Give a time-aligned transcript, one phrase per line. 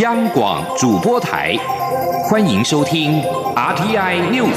[0.00, 1.56] 央广主播台，
[2.28, 3.20] 欢迎收听
[3.56, 4.54] RTI News。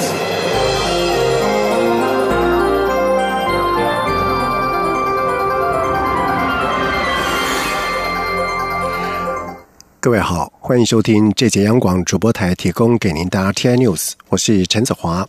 [9.99, 15.27] 各位好，欢迎收听这节央广主播台提供给您的 RTI News，我是陈子华。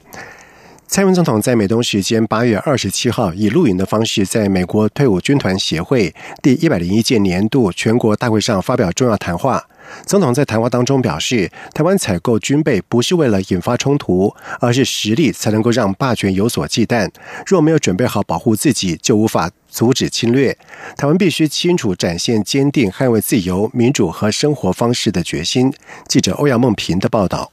[0.88, 9.64] 蔡文总统在美东时间八月二十七号以录影的方式，在美国退伍军团协会第一百零一届年度全国大会上发表重要谈话。
[10.06, 17.10] 总统在谈话当中表示，台湾采购军备不是为了引发冲突，而是实力才能够让霸权有所忌惮。
[17.46, 20.56] 若没有准备好保护自己，就无法阻止侵略。
[20.96, 25.72] 台湾必须清楚展现坚定捍卫自由、民主和生活方式的决心。
[26.08, 27.50] 记者欧阳梦平的报道。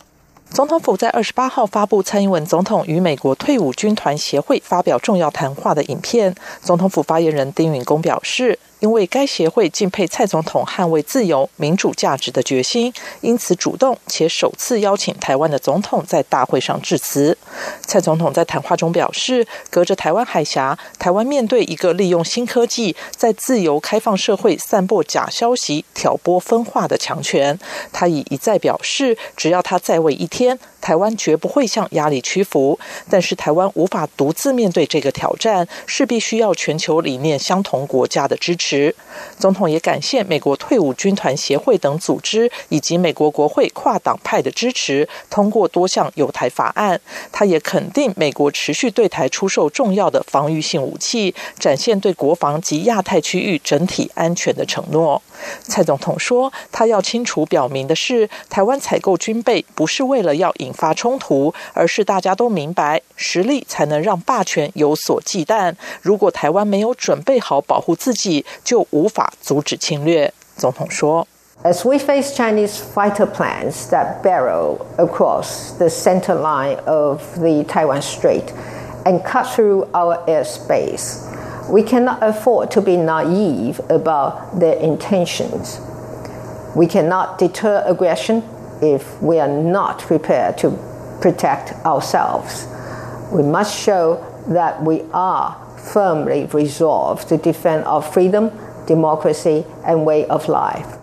[0.49, 6.34] 总统府在二十八号发布蔡英文总统与美国退伍军团协会发表重要谈话的影片。
[6.62, 8.58] 总统府发言人丁允恭表示。
[8.80, 17.38] 因为该协会敬佩蔡总统捍卫自由民主价值的决心，因此主动且首次邀请台湾的总统在大会上致辞。
[17.82, 27.60] 蔡总统在谈话中表示，隔着台湾海峡，台湾面对一个利用新科技在自由开放社会散播假消息、挑拨分化的强权。
[27.91, 30.58] 他已一再表示，只要他在位一天。
[30.82, 38.96] 台湾绝不会向压力屈服，但是台湾无法独自面对这个挑战，势必需要全球理念相同国家的支持。
[39.38, 46.99] 总统也感谢美国退伍军团协会等组织以及美国国会跨党派的支持，通过多项有台法案。
[47.32, 55.21] 他也肯定美国持续对台出售重要的防御性武器，展现对国防及亚太区域整体安全的承诺。
[55.64, 65.75] 蔡总统说，他要清楚表明的是，台湾采购军备不是为了要赢发冲突，而是大家都明白，实力才能让霸权有所忌惮。
[66.03, 70.32] 如果台湾没有准备好保护自己，就无法阻止侵略。
[70.56, 71.27] 总统说：“
[71.62, 78.44] As we face Chinese fighter plans that barrel across the center line of the Taiwan Strait
[79.04, 81.19] and cut through our airspace.”
[81.71, 85.78] We cannot afford to be naive about their intentions.
[86.75, 88.43] We cannot deter aggression
[88.81, 90.72] if we are not prepared to
[91.22, 92.67] protect ourselves.
[93.31, 98.51] We must show that we are firmly resolved to defend our freedom,
[98.88, 100.97] democracy, and way of life.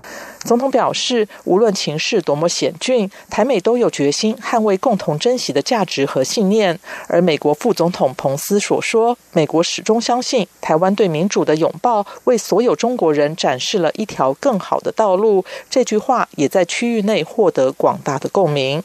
[0.47, 6.79] 总统表示，无论情势多么险峻，台美都有决心捍卫共同珍惜的价值和信念。
[7.09, 18.81] 而美国副总统彭斯所说：“美国始终相信，台湾对民主的拥抱，为所有中国人展示了一条更好的道路。”这句话也在区域内获得广大的共鸣。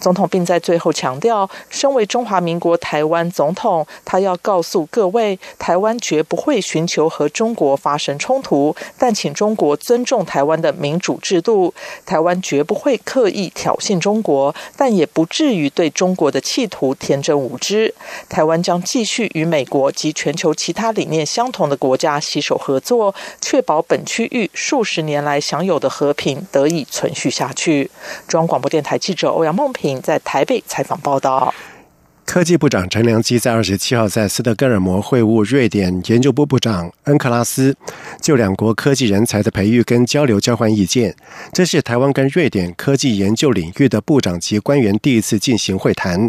[0.00, 10.98] 总统并在最后强调，身为中华民国台湾总统，他要告诉各位，台湾绝不会寻求和中国发生冲突，但请中国尊重台湾的民。
[11.04, 11.74] 主制度，
[12.06, 17.94] 台湾绝不会刻意挑衅中国，但也不至于对中国的企图天真无知。
[18.26, 27.90] 台湾将继续与美国及全球其他理念相同的国家携手合作，确保本区域数十年来享有的和平得以存续下去。
[28.26, 31.52] 中央广播电台记者欧阳梦平在台北采访报道。
[32.34, 37.76] 科技部长陈良基在二十七号在斯德哥尔摩会晤瑞典研究部部长恩克拉斯，
[38.20, 41.14] 就两国科技人才的培育跟交流交换意见。
[41.52, 46.28] 这是台湾跟瑞典科技研究领域的部长级官员第一次进行会谈。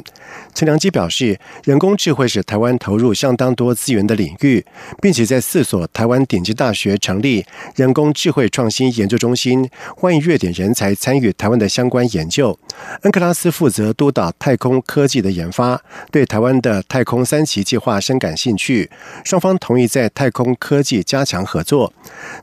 [0.54, 4.66] 陈良基表示，人工智慧是台湾投入相当多资源的领域，
[5.02, 12.58] 并且在四所台湾顶级大学成立人工智慧创新研究中心，欢迎瑞典人才参与台湾的相关研究。
[13.02, 15.82] 恩克拉斯负责督导太空科技的研发。
[16.12, 18.90] 对台湾的太空三期计划深感兴趣，
[19.24, 21.92] 双方同意在太空科技加强合作。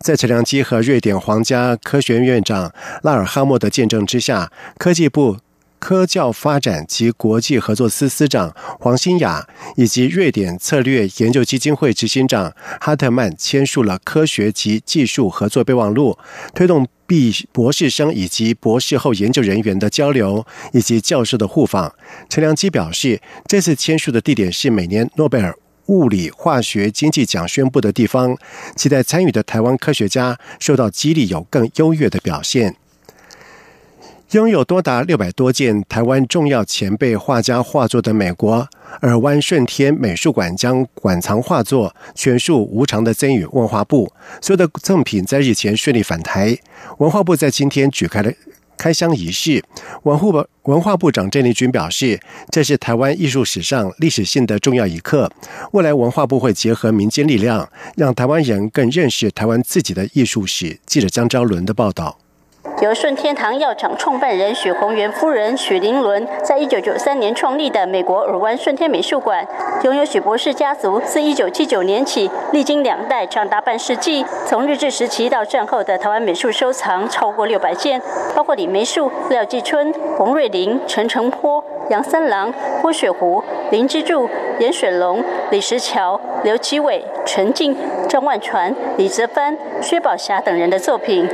[0.01, 5.39] 在陈良基和瑞典皇家科学院院长拉尔哈默的见证之下，科技部
[5.83, 9.45] 科教发展及国际合作司司长黄新雅
[9.75, 16.17] 以及瑞典策略研究基金会执行长哈特曼签署了科学及技术合作备忘录，
[16.55, 16.87] 推动。
[17.05, 21.95] 毕博士生以及博士后研究人员的交流，以及教授的互访。
[22.31, 25.55] 陈良基表示，这次签署的地点是每年诺贝尔
[25.87, 28.39] 物理化学经济奖宣布的地方，
[28.77, 32.77] 期待参与的台湾科学家受到激励，有更优越的表现。
[34.33, 38.67] 拥有多达六百多件台湾重要前辈画家画作的美国
[39.03, 46.57] 尔湾顺天美术馆将馆藏画作全数无偿的赠予文化部，所有的赠品在日前顺利返台。
[46.97, 48.33] 文化部在今天举开了
[48.79, 49.63] 开箱仪式。
[50.05, 52.19] 文护部文化部长郑丽君表示，
[52.51, 55.31] 这是台湾艺术史上历史性的重要一刻。
[55.73, 57.69] 未来文化部会结合民间力量，
[57.99, 60.81] 让台湾人更认识台湾自己的艺术史。
[60.87, 62.17] 记者江昭伦的报道。
[62.83, 69.47] 由顺天堂药厂创办人许宏源夫人许玲伦在一九九三年创立的美国尔湾顺天美术馆，
[69.85, 78.03] 拥有许博士家族自一九七九年起，历经两代长达半世纪，从日治时期到战后的台湾美术收藏超过六百件，
[78.35, 84.29] 包括李梅树、廖继春、洪瑞麟、陈澄波、杨三郎、郭雪湖、林之助、
[84.59, 87.77] 严水龙、李石桥、刘奇伟、陈静、
[88.09, 91.31] 张万传、李泽藩、薛宝霞等人的作品。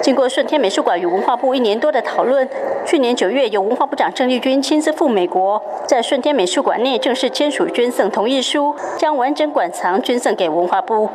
[0.00, 2.48] 经过顺天美术馆与文化部一年多的讨论，
[2.86, 11.08] 去年九月由文化部长郑丽君亲自赴美国，在顺天美术馆内正式签署捐赠同意书，将完整馆藏捐赠给文化部。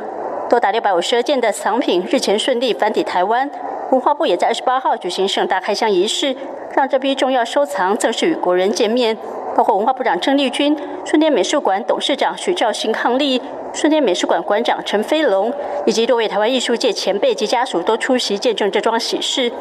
[0.49, 3.49] 多达六百五十二件的藏品日前顺利返抵台湾，
[3.91, 6.35] 文化部也在二十八号举行盛大开箱仪式，
[6.73, 9.17] 让这批重要收藏正式与国人见面。
[9.55, 13.41] 包括文化部长郑丽君、顺天美术馆董事长许兆兴伉俪、
[13.73, 15.53] 顺天美术馆馆长陈飞龙
[15.85, 19.51] 以及多位台湾艺术界前辈及家属都出席见证这桩喜事。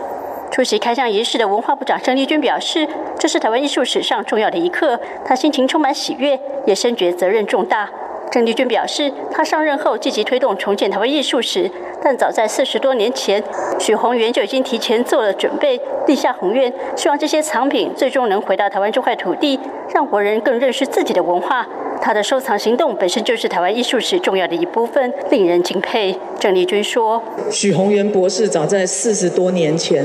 [0.50, 2.88] 出席开箱仪式的文化部长郑丽君表示，
[3.19, 7.91] 这是台湾艺术史上重要的一刻，他心情充满喜悦，也深觉责任重大。
[8.31, 11.70] 郑丽君表示，他上任后积极推动重建台湾艺术史，
[12.02, 13.43] 但早在四十多年前，
[13.78, 19.58] 许宏源就已经提前做了准备，立下宏愿，希望这些藏品最终能回到台湾这块土地，
[19.94, 21.67] 让国人更认识自己的文化。
[22.02, 26.14] 他的收藏行动本身就是台湾艺术史重要的一部分，令人敬佩。
[26.38, 30.05] 郑丽君说：“许宏源博士早在四十多年前，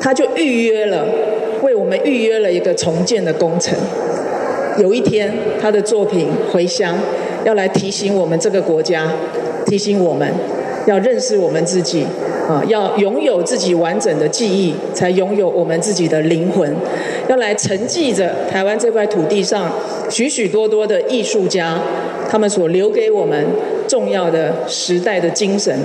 [0.00, 1.06] 他就预约了，
[1.62, 3.78] 为我们预约了一个重建的工程。
[4.78, 6.96] 有一天，他的作品回乡。”
[7.44, 9.10] 要来提醒我们这个国家，
[9.66, 10.28] 提醒我们
[10.86, 12.04] 要认识我们自己，
[12.48, 16.74] 啊，要拥有自己完整的记忆，才拥有我们自己的灵魂。
[17.28, 19.70] 要来承继着台湾这块土地上
[20.10, 21.78] 许许多多的艺术家，
[22.28, 23.46] 他们所留给我们
[23.86, 25.78] 重要的时代的精神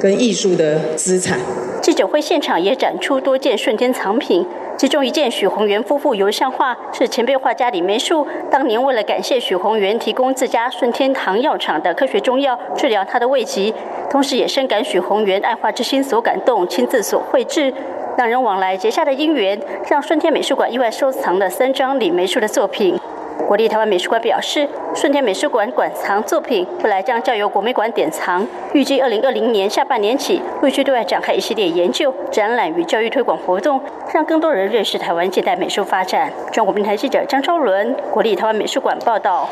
[0.00, 1.38] 跟艺术的资产。
[1.80, 4.46] 记者会现场也展出多件瞬间藏品。
[4.82, 13.72] 其中一件许宏源夫妇油像画是前辈画家李梅树当年为了感谢许宏源提供自家顺天堂药厂的科学中药治疗他的胃疾，
[14.10, 17.72] 同时也深感许宏源爱画之心所感动，亲自所绘制。
[18.16, 19.56] 两人往来结下的姻缘，
[19.88, 22.98] 让顺天美术馆意外收藏了三张李梅树的作品。
[23.46, 28.46] 国立台湾美术馆表示，顺天美术馆馆藏作品未来将交由国美馆典藏。
[28.72, 33.80] 预计二零二零年下半年起，陆续对外展开一系列研究、展览与教育推广活动，
[34.12, 36.32] 让更多人认识台湾近代美术发展。
[36.50, 39.48] 中国平台记者张昭伦，国立台湾美术馆报道。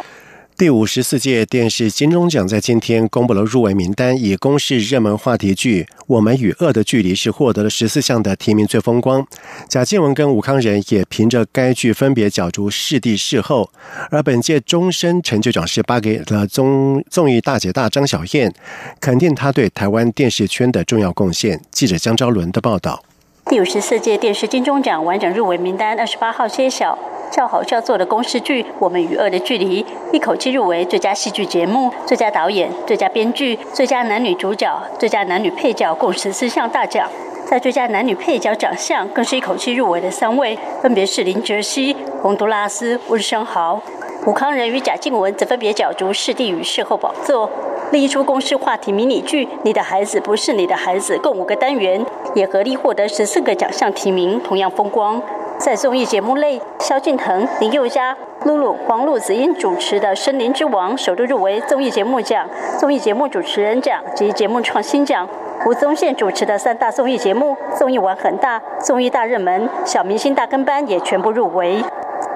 [0.60, 9.26] 第五十四届电视金钟奖在今天公布了入围名单，以公视热门话题剧《我们与恶的距离》是获得了十四项的提名最风光。
[9.70, 13.70] 贾静雯跟吴康仁也凭着该剧分别角逐视帝视后，
[14.10, 18.52] 而本届终身成就奖是颁给了综综艺大姐大张小燕，
[19.00, 21.62] 肯定她对台湾电视圈的重要贡献。
[21.70, 23.02] 记者江昭伦的报道。
[23.50, 26.96] 第五十四届电视金钟奖完整入围名单二十八号揭晓。
[27.32, 29.82] 叫好叫座的公式剧《我们与恶的距离》
[30.12, 37.08] 一口气入围最佳戏剧节目、最佳导演、最佳编剧、最佳男女主角、最佳男女配角，共十四项大奖。
[37.44, 43.82] 在最佳男女配角奖项，更是一口气入围的三位，分别是林哲熙、洪都拉斯、温升豪。
[44.26, 47.50] 武康仁与贾静雯则分别角逐视帝与视后宝座。
[47.90, 55.20] 另一出公式话题迷你剧《你的孩子不是你的孩子》，共五个单元，也合力获得十四个奖项提名，同样风光。
[55.58, 65.28] 在综艺节目类，萧敬腾、林宥嘉、露露、黄璐子英主持的《森林之王》首度入围综艺节目奖、综艺节目主持人奖及节目创新奖。
[65.66, 71.84] 吴宗宪主持的三大综艺节目《综艺玩很大》《综艺大热门》《小明星大跟班》也全部入围。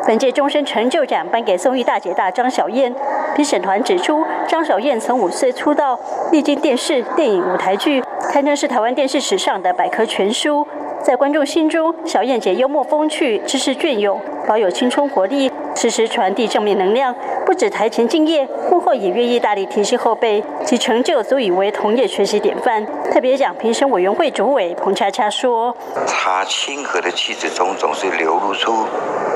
[0.06, 2.94] 本届终身成就奖颁给综艺大姐大张小燕。
[3.34, 5.98] 评审团指出，张小燕从五岁出道，
[6.30, 10.66] 历经电视、电影、舞台剧，堪称是台湾电视史上的百科全书。
[11.02, 17.14] 在观众心中，小燕姐幽默风趣、知识隽永，保有青春活力，时时传递正面能量。
[17.54, 22.84] 不止台前敬业，幕后也愿意大力提携后辈，其成就足以为同业学习典范。
[23.12, 25.72] 特别奖评审委员会主委彭恰恰说
[26.04, 28.88] ：“他亲和的气质中，总是流露出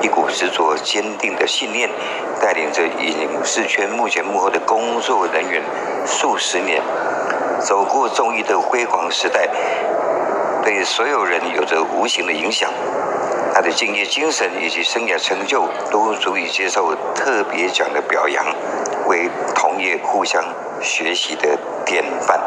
[0.03, 1.89] 一股执着、坚定的信念，
[2.43, 5.63] 带领着影视圈幕前幕后的工作人员
[6.05, 6.83] 数十年，
[7.61, 9.49] 走过综艺的辉煌时代。”
[10.65, 12.69] 对所有人有着无形的影响，
[13.55, 18.45] 他的敬业精神以及生涯成就都足以接受特别奖的表扬，
[19.07, 20.43] 为同业互相
[20.81, 22.39] 学习的典范。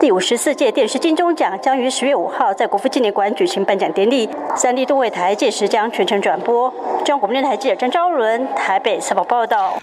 [0.00, 6.72] 第五十四届电视金钟奖将于十月五号在国父纪念馆举行颁奖典礼，三立都会台届时将全程转播。
[7.04, 9.78] 中国电台记者张昭伦台北采访报道。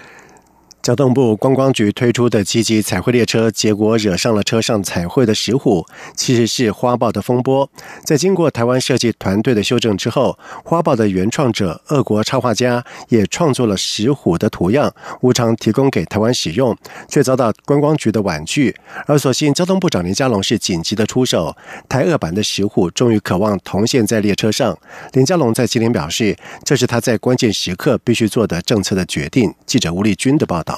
[0.82, 5.86] 交通部观光局推出的积极彩绘列车，结果惹上了车上彩绘的石虎，
[6.16, 7.70] 其实是花豹的风波。
[8.04, 16.76] 在经过台湾设计团队的修正之后，花豹的原创者俄国插画家也创作了石虎的图样，无偿提供给台湾使用，
[17.08, 18.74] 却遭到观光局的婉拒。
[19.06, 21.56] 而所幸交通部长林佳龙是紧急的出手，
[21.88, 24.76] 台俄版的石虎终于渴望同现在列车上。
[25.12, 29.54] 林佳龙在今天表示，这是他在关键时刻必须做的政策的决定。
[29.64, 30.71] 记者吴丽君的报道。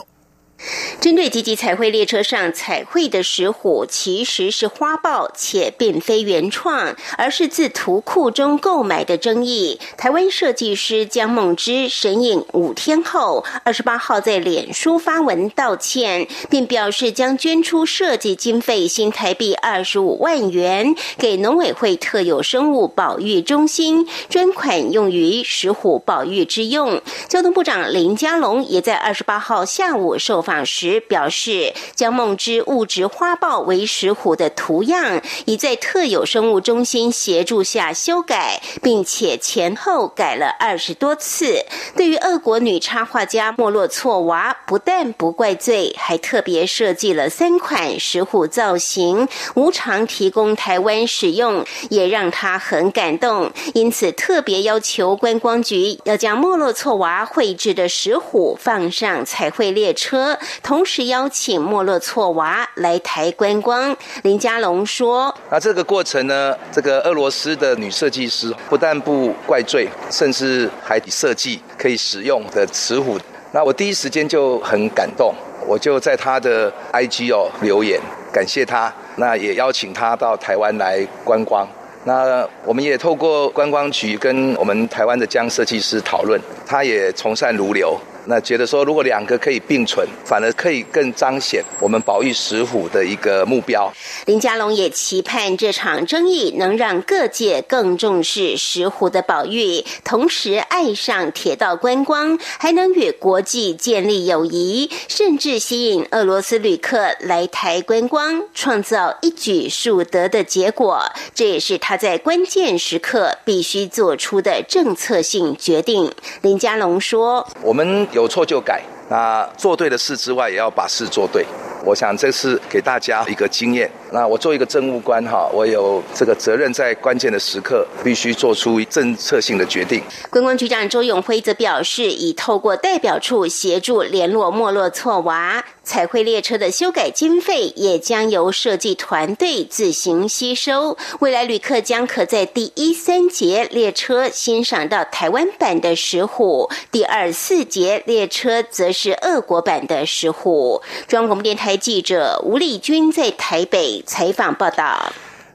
[1.00, 9.78] 针对积极彩绘列车上彩绘的石虎，其实是花豹，且并非原创，而是自图库中购买的争议。
[9.98, 27.02] 台湾设计师江梦之神隐五天后，二十八号在脸书发文道歉，并表示将捐出设计经费新台币二十五万元给农委会特有生物保育中心，专款用于石虎保育之用。
[27.28, 30.53] 交通部长林佳龙也在二十八号下午受访。
[30.62, 41.64] 时表示，将梦之物质花豹为石虎的图样，已在特有生物中心协助下修改，并且前后改了二十多次。
[41.96, 53.50] 对于俄国女插画家莫洛措娃，不但不怪罪，还特别设计了三款石虎造型，无偿提供台湾使用，也让他很感动。
[53.72, 60.36] 因此，特别要求观光局要将莫洛措娃绘制的石虎放上彩绘列车。
[60.62, 63.96] 同时邀请莫洛措娃来台观光。
[64.22, 73.18] 林佳龙说：“那这个过程呢，这个俄罗斯的女设计师不但不怪罪，甚至还设计可以使用的瓷虎。
[73.52, 75.34] 那我第一时间就很感动，
[75.66, 78.00] 我就在他的 IG 哦留言
[78.32, 81.66] 感谢他，那也邀请他到台湾来观光。
[82.04, 93.92] 那我们也透过观光局跟我们台湾的江设计师讨论，他也从善如流。”那觉得说，如果两个可以并存，反而可以更彰显我们保育石虎的一个目标。
[94.24, 111.02] 林佳龙也期盼这场争议能让各界更重视石虎的保育，同时爱上铁道观光，还能与国际建立友谊，甚至吸引俄罗斯旅客来台观光，创造一举数得的结果。
[111.34, 116.10] 这也是他在关键时刻必须做出的政策性决定。
[116.40, 118.80] 林佳龙说：“我们。”有错就改，
[119.10, 121.44] 那做对的事之外，也要把事做对。
[121.84, 123.90] 我想这是给大家一个经验。
[124.14, 130.00] 那我作为一个政务官哈，我有这个责任，在关键的时刻必须做出政策性的决定。
[130.30, 135.64] 观光局长周永辉则表示，已透过代表处协助联络莫洛措娃。
[135.86, 140.96] 彩绘列车的修改经费也将由设计团队自行吸收。
[141.20, 150.80] 未来旅客将可在第一三节列车欣赏到台湾版的石虎，第二四节列车则是俄国版的石虎。
[151.06, 155.12] 中央广播电台记者吴丽君在台北采访报道。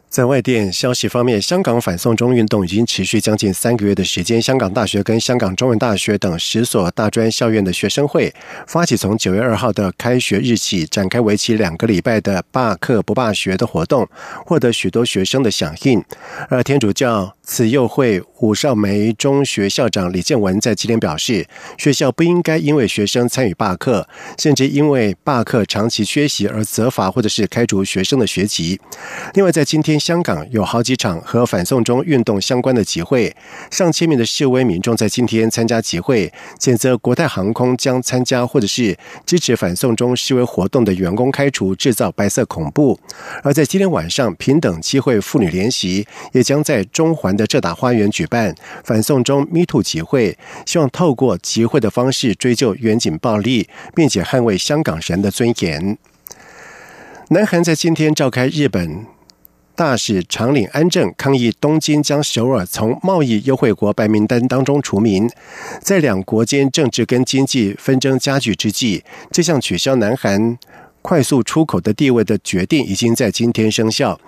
[0.10, 4.42] 在外电消息方面，香港反送中运动已经持续将近三个月的时间。
[4.42, 8.34] 香港大学跟香港中文大学等十所大专校院的学生会
[8.66, 14.10] 发起从九月二号的开学日起展开为期两个礼拜的罢课不罢学的活动，
[14.48, 16.04] 获得许多学生的响应。
[16.50, 21.48] 而天主教慈幼会武少梅中学校长李建文在今天表示，
[21.78, 28.82] 学校不应该因为学生参与罢课，甚至因为罢课长期缺席而责罚或者是开除学生的学籍。
[29.36, 29.99] 另外，在今天。
[30.00, 33.36] 香港有好几场和反送中运动相关的集会，
[33.70, 43.00] 上千名的示威民众在今天参加集会，谴责国泰航空将参加或者是支持反送中示威活动的员工开除，制造白色恐怖。
[43.44, 55.98] 而在今天晚上，平等机会妇女联席也将在中环的浙大花园举办反送中 Me Too 集会，希望透过集会的方式追究远景暴力，并且捍卫香港人的尊严。
[57.30, 59.19] 南韩在今天召开日本。
[59.80, 65.30] 大使长岭安正抗议东京将首尔从贸易优惠国白名单当中除名，
[65.82, 70.58] 在两国间政治跟经济纷争加剧之际，这项取消南韩
[71.02, 74.20] 快速出口的地位的决定已经在今天生效。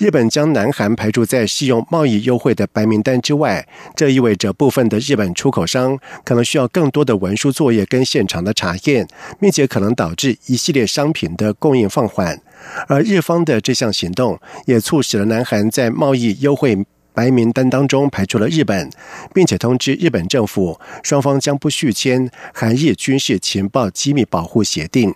[0.00, 9.06] 日本将南韩排除在适用贸易优惠的白名单之外，这意味着部分的日本出口商可能需要更多的文书作业跟现场的查验，
[9.38, 12.40] 并且可能导致一系列商品的供应放缓。
[12.88, 18.90] 而日方的这项行动也促使了南韩在贸易优惠白名单当中排除了日本，
[19.32, 25.14] 并且通知日本政府，双方将不续签韩日军事情报机密保护协定。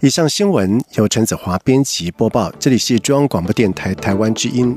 [0.00, 4.76] 以上新闻由陈子华编辑播报，这里是中央广播电台台湾之音。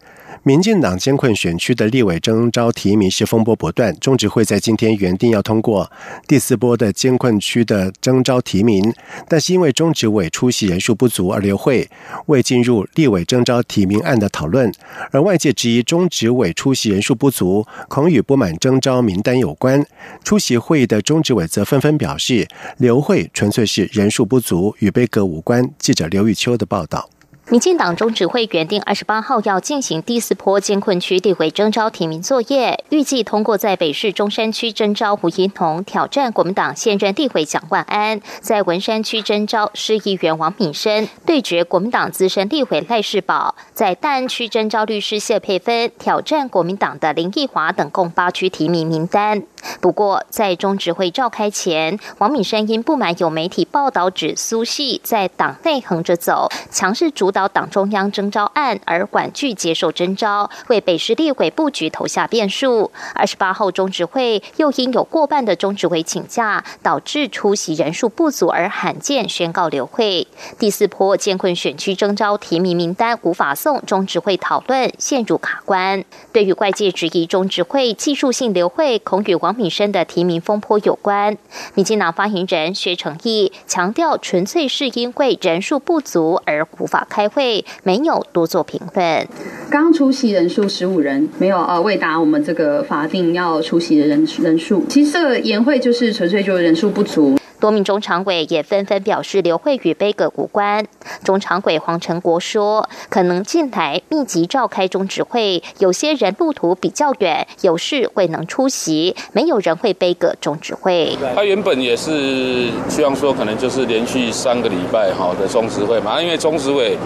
[0.43, 5.91] 民进党监困选区的立委征召提名是风波不断，中执会在今天原定要通过
[6.27, 8.91] 第四波的监困区的征召提名，
[9.29, 11.87] 但是因为中执委出席人数不足而留会，
[12.25, 14.73] 未进入立委征召提名案的讨论。
[15.11, 19.85] 而外界质疑中执委出席人数不足，恐与不满征召名单有关。
[20.23, 25.69] 出席会议的中执委则纷纷表示，留会纯粹是人数不足，与杯葛无关。
[25.77, 27.07] 记者刘玉秋的报道。
[27.49, 49.43] 民进党中指会原定二十八号要进行第四波监困区地委征召提名作业，预计通过在北市中山区征召胡怡彤挑战国民党现任地委蒋万安，在文山区征召市议员王敏生对决国民党资深地委赖世宝，在大安区征召律师谢佩芬挑战国民党的林奕华等共八区提名名单。
[49.79, 62.91] 不过，在中执会召开前，王敏生因不满有媒体报道指苏系在党内横着走，强势主导党中央征召案而婉拒接受征召，为北市立委布局投下变数。
[63.13, 70.27] 二十八号中执会又因有过半的中执委请假，导致出席人数不足而罕见宣告留会。
[70.59, 76.03] 第四波监困选区征召提名名单无法送中执会讨论，陷入卡关。
[76.33, 79.51] 对于外界质疑中执会技术性留会，恐与王。
[79.61, 81.37] 敏生的提名风波有关，
[81.75, 89.27] 民进党发言人薛成义强调，纯粹是因为人数不足而无法开开会，没有多做评分。
[89.69, 94.83] 刚出席人数十五人，没有呃未达我们这个法定要出席的人人数。
[94.89, 97.37] 其实这个研会就是纯粹就是人数不足。
[97.61, 100.83] 多名中常委也纷纷表示，刘慧与杯葛无关。
[101.23, 116.97] 中常委黄成国说：“可能近来密集召开中指会，有些人路途比较远，有事未能出席，没有人会杯葛中指会。”他原本也是希望说，可能就是连续三个礼拜好的中执会嘛，因为中执委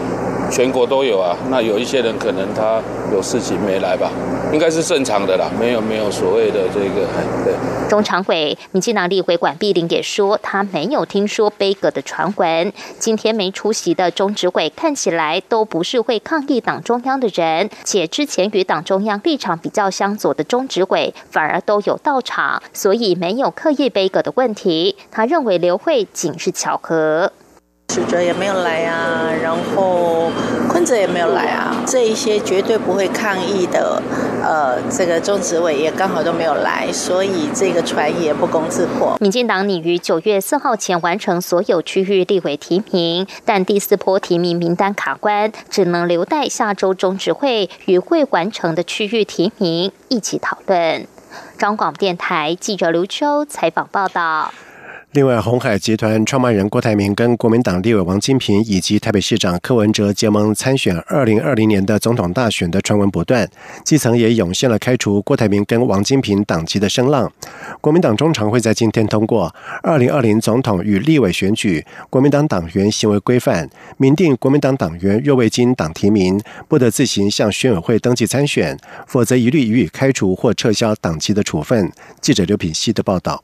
[0.49, 1.35] 全国都有啊。
[1.49, 4.09] 那有一些人可能他有事情没来吧，
[4.53, 7.05] 应该是正常的啦，没有没有所谓的这个
[7.43, 7.53] 对。
[7.89, 10.39] 中常委民进党立委管碧玲也说。
[10.45, 12.71] 他没有听说悲葛的传闻。
[12.99, 24.95] 今天没出席的中执委看起来都不是会抗议党中央的人，且之前与党中央立场比较相左的中执委反而都有到场，所以没有刻意悲葛的问题。
[25.09, 27.31] 他认为刘慧仅是巧合。
[27.93, 30.29] 使者也没有来啊，然后
[30.69, 34.01] 坤者也没有来啊，这一些绝对不会抗议的，
[34.43, 39.15] 呃，这个中执委也刚好都没有来，所以这个传言不攻自破。
[39.19, 51.07] 民进党拟于九月四号前完成所有区域立委提名，但第四波提名名单卡关，只能留待下周中执会与会完成的区域提名一起讨论。
[51.57, 54.53] 中广电台记者刘秋采访报道。
[55.15, 63.49] 另外，红海集团创办人郭台铭跟国民党立委王金平以及台北市长柯文哲结盟参选二零二零年的总统大选的传闻不断，
[63.85, 67.31] 基层也涌现了开除郭台铭跟王金平党籍的声浪。
[67.79, 81.89] 国民党中常会在今天通过二零二零总统与立委选举国民党党员行为规范，明定国民党党员若未经党提名，不得自行向选委会登记参选，否则一律予以开除或撤销党籍的处分。
[82.19, 83.41] 记者刘品希的报道。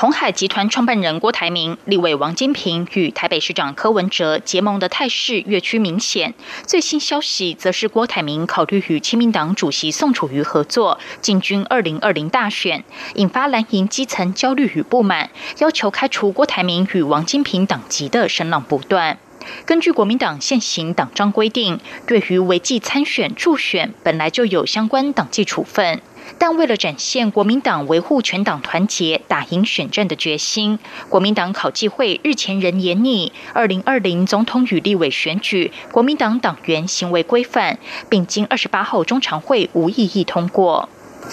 [0.00, 6.34] 红海集团创办人郭台铭、立委王金平与台北市长柯文哲结盟的态势越趋明显。
[6.64, 12.84] 最新消息则是郭台铭考虑与亲民党主席宋楚瑜合作，进军二零二零大选，
[13.16, 19.18] 引发蓝营基层焦虑与不满，要求开除郭台铭与王金平党籍的声浪不断。
[19.64, 26.00] 根据国民党现行党章规定，对于违纪参选助选，本来就有相关党纪处分。
[26.38, 37.74] 但为了展现国民党维护全党团结、打赢选战的决心，国民党考纪会日前仍严拟《二零二零总统与立委选举国民党党员行为规范》，
[38.08, 40.88] 并经二十八号中常会无异议通过。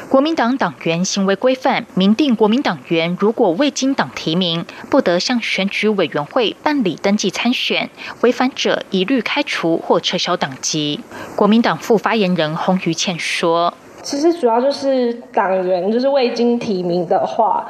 [0.10, 7.90] 国民党党员行为规范明定，国民党员如果未经党提名，不得向选举委员会办理登记参选，
[8.22, 11.00] 违反者一律开除或撤销党籍。
[11.36, 13.74] 国民党副发言人洪于倩说。
[14.06, 17.68] 其实主要就是党员，就是未经提名的话，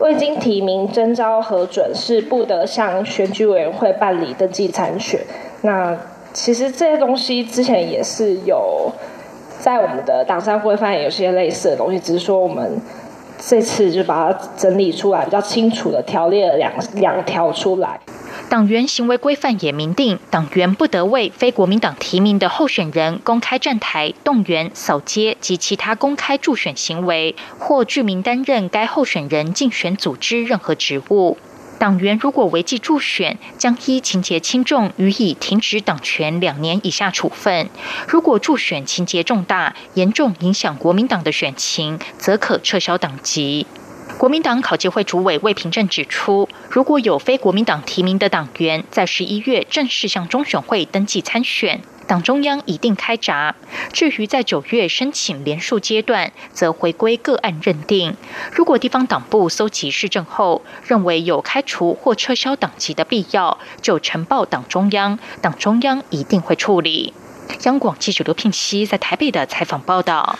[0.00, 5.18] 未经提名征召核准是不得向选举委员会办理登记参选。
[5.62, 5.96] 那
[6.34, 8.92] 其实这些东西之前也是有
[9.60, 12.78] 在我们的党章规范有些类似的东西，只是说我们
[13.38, 17.98] 这次就把它整理出来，比较清楚的条列了两两条出来。
[18.52, 31.38] 党员行为规范也明定，党员不得为非国民党提名的候选人公开站台、动员、扫街及其他公开助选行为，或具名担任该候选人竞选组织任何职务。
[31.78, 37.68] 党员如果违纪助选，将依情节轻重予以停止党权两年以下处分；
[38.06, 43.66] 如果助选情节重大，严重影响国民党的选情，则可撤销党籍。
[44.18, 53.54] 国民党考纪会主委魏平正指出，如果有非国民党提名的党员在十一月正式向中选会登记参选，党中央一定开闸。
[53.92, 58.16] 至于在九月申请连署阶段，则回归个案认定。
[58.50, 67.12] 如果地方党部搜集市政后，认为有开除或撤销党籍的必要，就呈报党中央，党中央一定会处理。
[67.64, 70.38] 央广记者刘聘熙在台北的采访报道。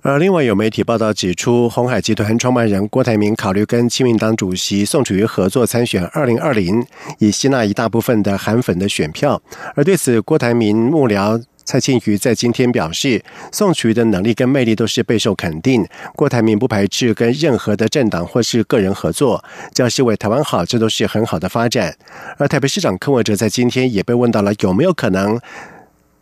[0.00, 6.86] 而另外有媒体报道指出，红海集团创办人郭台铭考虑跟亲民党主席宋楚瑜合作参选二零二零，
[7.18, 9.42] 以吸纳一大部分的韩粉的选票。
[9.74, 15.84] 而对此，郭台铭幕僚蔡庆瑜在今天表示，宋楚瑜的能力跟魅力都是备受肯定，
[16.14, 21.94] 郭台铭不排斥跟任何的政党或是个人合作，只要是为台湾好，这都是很好的发展。
[22.38, 25.40] 而台北市长柯文哲在今天也被问到了有没有可能。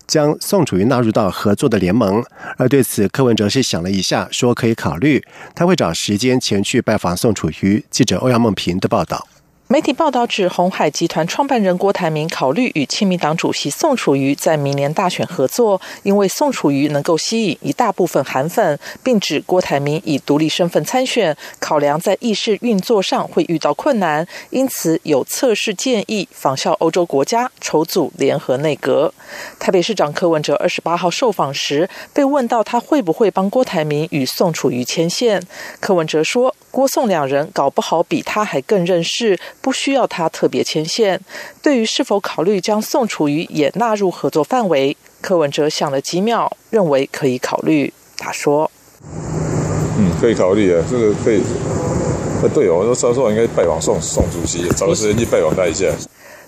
[0.07, 2.25] 将宋楚瑜纳入到合作的联盟，
[2.57, 7.85] 而对此柯文哲是想了一下，说可以考虑，他会找时间前去拜访宋楚瑜。
[7.91, 9.27] 记者欧阳梦平的报道。
[9.69, 29.13] 媒体报道指，红海集团创办人郭台铭考虑与亲民党主席宋楚瑜在明年大选合作，因为宋楚瑜能够吸引一大部分韩粉，并指郭台铭以独立身份参选，考量在议事运作上会遇到困难，因此有测试建议仿效欧洲国家筹组联合内阁。
[29.59, 35.43] 台北市长柯文哲二十八号受访时被问到他会不会帮郭台铭与宋楚瑜牵线，
[35.81, 36.55] 柯文哲说。
[36.71, 41.21] 郭宋两人搞不好比他还更认识，不需要他特别牵线。
[41.61, 47.93] 对于是否考虑将宋楚瑜也纳入合作范围，柯文哲想了几秒，认为可以考虑。
[48.17, 48.71] 他说
[49.99, 51.43] ：“嗯，可以考虑啊，这个可以。
[52.41, 55.87] 那对哦，我说稍后应该拜访宋宋主席，找个时间去拜访他一下。”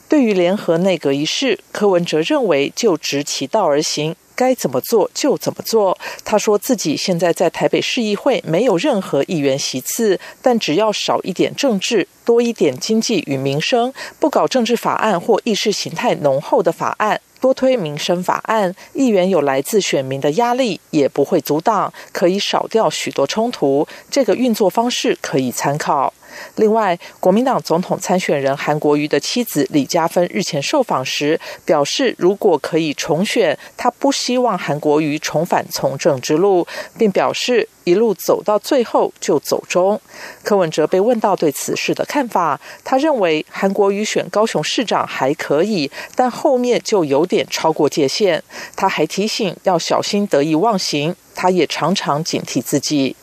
[0.09, 4.17] 对于联合内阁一事，柯文哲认为就直其道而行。
[4.35, 5.99] 该怎么做就怎么做。
[6.25, 23.89] 他说自己现在在台北市议会没有任何议员席次，但只要少一点政治，多一点经济与民生，不搞政治法案或意识形态浓厚的法案，多推民生法案，议员有来自选民的压力也不会阻挡，可以少掉许多冲突。
[24.09, 26.15] 这个运作方式可以参考。
[26.57, 40.01] 另外，国民党总统参选人韩国瑜的妻子李嘉芬日前受访时表示，如果可以重选，他不希望韩国瑜重返从政之路，并表示一路走到最后就走中。
[40.43, 48.43] 柯文哲被问到对此事的看法，他认为韩国瑜选高雄市长还可以，但后面就有点超过界限。
[48.77, 53.17] 他还提醒要小心得意忘形，他也常常警惕自己。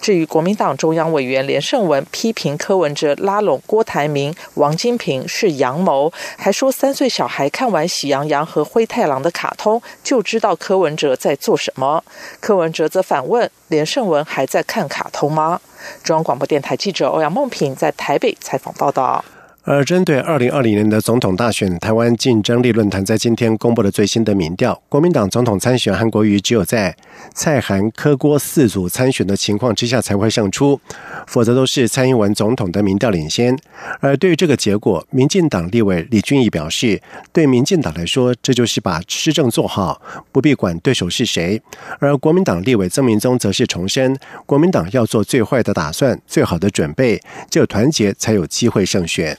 [0.00, 12.02] 至于国民党中央委员连胜文批评柯文哲拉拢郭台铭、王金平是阳谋，还说三岁小孩看完《喜羊羊和灰太狼》的卡通就知道柯文哲在做什么。
[12.40, 15.60] 柯文哲则反问连胜文还在看卡通吗？
[16.02, 19.24] 中央广播电台记者欧阳梦平在台北采访报道。
[19.62, 24.80] 而针对二零二零年的总统大选，台湾竞争力论坛在今天公布了最新的民调。
[24.88, 26.96] 国民党总统参选韩国瑜只有在
[27.34, 30.80] 蔡韩柯郭四组参选的情况之下才会胜出，
[31.26, 33.54] 否则都是蔡英文总统的民调领先。
[34.00, 40.00] 而对于这个结果，民进党立委李俊毅表示，对民进党来说，这就是把施政做好，
[40.32, 41.60] 不必管对手是谁。
[41.98, 47.20] 而国民党立委曾明宗则是重申，国民党要做最坏的打算，最好的准备，
[47.50, 49.36] 只有团结才有机会胜选。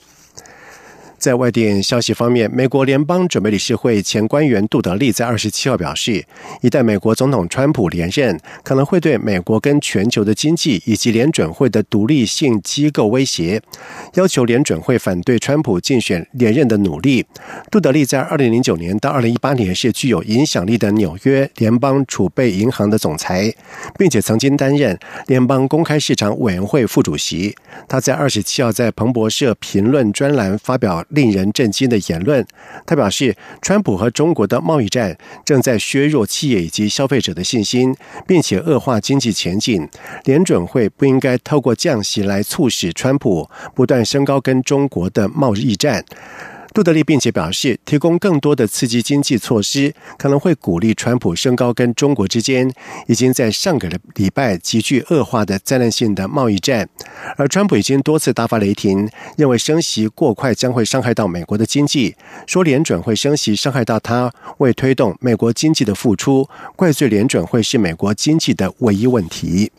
[1.21, 6.25] 在外电消息方面，美国联邦准备理事会前官员杜德利在二十七号表示，
[6.62, 13.62] 一旦美国总统川普连任，可能会对美国跟全球的经济以及联准会的独立性机构威胁，
[14.15, 17.23] 要求联准会反对川普竞选连任的努力。
[17.69, 23.53] 杜德利在二零零九年到二零一八年是具有影响力的纽约联邦储备银行的总裁，
[23.95, 27.55] 并且曾经担任联邦公开市场委员会副主席。
[27.88, 31.05] 他在二十七号在彭博社评论专栏发表。
[31.12, 32.45] 令人震惊的言论。
[32.86, 37.95] 他表示，川普和中国的贸易战正在削弱企业以及消费者的信心，
[38.28, 39.88] 并且恶化经济前景。
[40.26, 46.04] 联准会不应该透过降息来促使川普不断升高跟中国的贸易战。
[46.73, 52.71] 杜德利并且表示，提供更多的刺激经济措施可能会鼓励川普升高跟中国之间
[53.07, 56.88] 已经在上个礼拜急剧恶化的灾难性的贸易战。
[57.36, 62.15] 而川普已经多次大发雷霆，认为升息过快将会伤害到美国的经济，
[62.47, 69.73] 说联准会升息伤害到他为推动美国经济的付出，怪罪联准会是美国经济的唯一问题。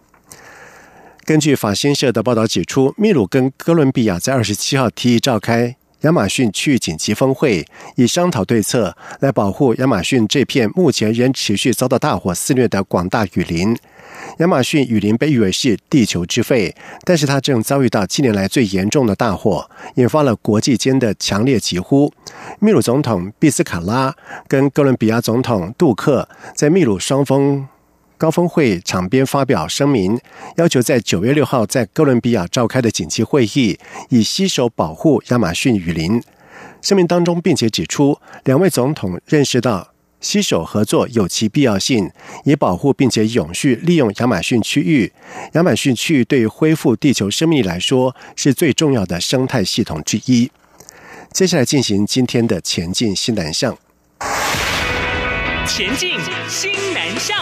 [1.24, 5.76] 根据法新社的报道指出，秘鲁跟哥伦比亚在二十七号提议召开。
[6.02, 7.64] 亚马逊区域紧急峰会，
[7.96, 13.76] 以商讨对策来保护亚马逊这片目前仍持续遭到大火肆虐的广大雨林。
[14.38, 22.12] 亚马逊雨林被誉为是地球之肺，但是它正遭遇到近年来最严重的大火，引发了国际间的强烈疾呼。
[22.58, 24.14] 秘鲁总统毕斯卡拉
[24.48, 27.68] 跟哥伦比亚总统杜克在秘鲁双峰。
[28.22, 30.16] 高峰会场边发表声明，
[30.54, 33.76] 要求在九月六号在哥伦比亚召开的紧急会议，
[34.10, 36.22] 以携手保护亚马逊雨林。
[36.80, 42.12] 声明当中，并且指出，两位总统认识到携手合作有其必要性，
[42.44, 45.12] 以保护并且永续利用亚马逊区域。
[45.54, 50.48] 亚马逊区域对于恢复地球生命力来说，是最重要的生态系统之一。
[51.32, 53.76] 接下来进行今天的前进新南向。
[55.66, 56.12] 前进
[56.48, 57.36] 新南向。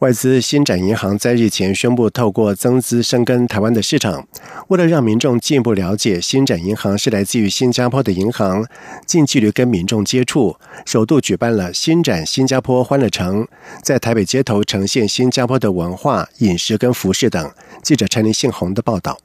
[0.00, 4.28] 外资新展银行在日前宣布，透过增资深耕台湾的市场。
[4.68, 8.66] 为了让民众进一步了解新展银行是来自于新加坡的银行，
[9.06, 13.48] 近距离跟民众接触，首度举办了新展新加坡欢乐城，
[13.82, 17.50] 在台北街头呈现新加坡的文化、饮食跟服饰等。
[17.82, 19.16] 记者陈林信宏的报道。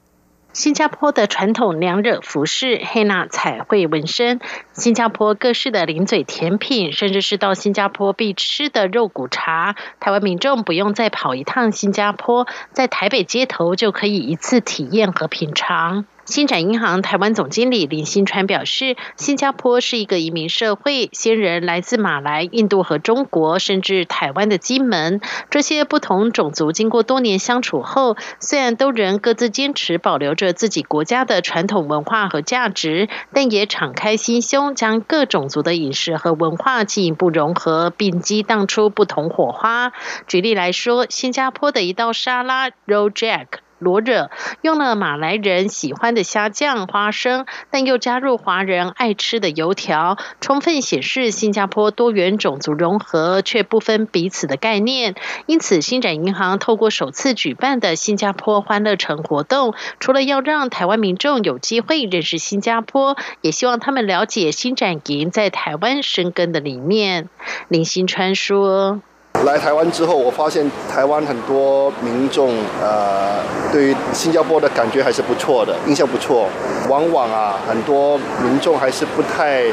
[0.52, 4.38] 新加坡的传统娘惹服饰、黑娜彩绘纹身、
[4.74, 16.04] 新加坡各式的零嘴甜品，甚至是到新加坡必吃的肉骨茶，台湾民众不用再跑一趟新加坡，在台北街头就可以一次体验和品尝。
[16.24, 25.20] 星展银行台湾总经理林新川表示，新加坡是一个移民社会，先人来自马来、印度和中国，甚至台湾的金门。
[25.50, 39.92] 这些不同种族经过多年相处后，虽然都仍各自坚持保留着自己国家的传统文化和价值，但也敞开心胸，将各种族的饮食和文化进一步融合，并激荡出不同火花。
[40.28, 43.71] 举例来说，新加坡的一道沙拉 （Rojak）。
[43.82, 44.30] 罗惹
[44.62, 55.14] 用了马来人喜欢的虾酱、花生，但又加入华人爱吃的油条，充分显示新加坡多元种族融合却不分彼此的概念。
[55.46, 67.28] 因此，新展银行透过首次举办的新加坡欢乐城活动，除了要让台湾民众有机会认识新加坡，也希望他们了解新展银在台湾生根的理念。
[67.68, 69.02] 林新川说。
[69.44, 72.50] 来台湾之后，我发现台湾很多民众，
[72.80, 76.48] 呃，对于新加坡的感觉还是不错的，印象不错。
[76.88, 79.64] 往往啊，很多民众还是不太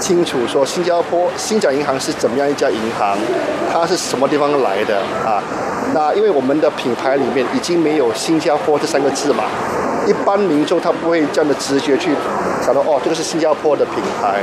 [0.00, 3.16] 清楚说新加坡新展银行是怎么样一家银行，
[3.72, 5.42] 它是什么地方来的啊？
[5.94, 9.44] 那因为我们的品牌里面已经没有新加坡这三个字嘛。
[10.06, 12.10] 一般民众他不会这样的直觉去
[12.64, 14.40] 想到哦，这个是新加坡的品牌，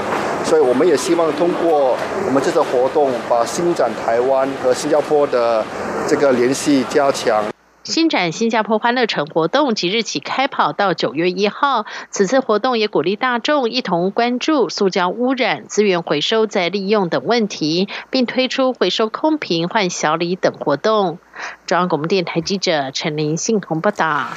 [0.56, 5.62] 所以我们也希望通过我们这次活动，把新展台湾和新加坡的
[6.08, 7.44] 这个联系加强。
[7.84, 21.20] 新展新加坡欢乐城活动即日起开跑到九月一号，此次活动也鼓励大众一同关注塑胶污染、资源回收再利用等问题，并推出回收空瓶换小礼等活动。
[21.66, 24.28] 中央广播电台记者陈林信鸿报道。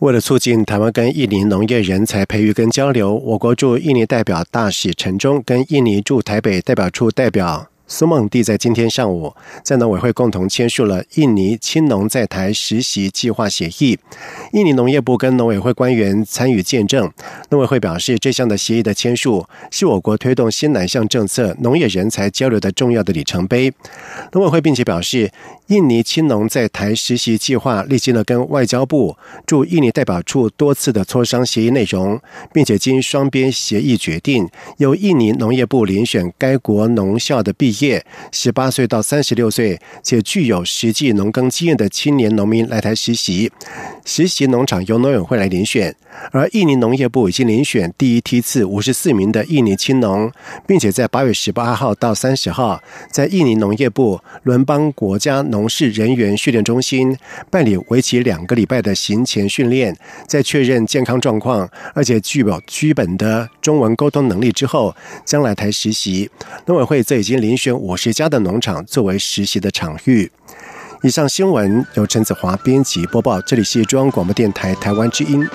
[0.00, 7.68] 为了促进台湾跟印尼农业人才培育跟交流，我国驻印尼代表大使陈忠跟印尼驻台北代表处代表。
[7.90, 13.98] 苏孟蒂在今天上午在农委会共同签署了印尼青农在台实习计划协议，
[14.52, 17.10] 印尼农业部跟农委会官员参与见证。
[17.48, 23.72] 农委会表示，这项的协议的签署是我国推动新南向政策、农业人才交流的重要的里程碑。
[24.32, 25.32] 农委会并且表示，
[25.68, 32.20] 印尼青农在台实习计划历经了跟外交部驻印尼代表处多次的磋商协议内容，
[32.52, 34.46] 并且经双边协议决定，
[34.76, 43.50] 由印尼农业部遴选该国农校的毕业十八岁到三十六岁且具有实际农耕经验的青年农民来台实习。
[44.04, 45.94] 实习农场由农委会来遴选，
[46.32, 50.32] 而印尼农业部已经遴选第一梯次五十四名的印尼青农，
[50.66, 57.14] 并且在八月十八号到三十号，在印尼农业部伦邦国家农事人员训练中心
[57.50, 59.94] 办理为期两个礼拜的行前训练，
[60.26, 66.30] 在确认健康状况，而且具有基本的中文沟通能力之后，将来台实习。
[66.64, 70.30] 农委会则已经遴选五十家的农场作为实习的场域。
[71.02, 75.46] 以上新闻由陈子华编辑播报，这里是中央广播电台台湾之音。